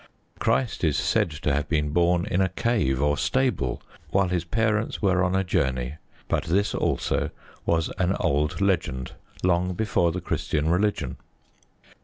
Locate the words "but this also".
6.27-7.29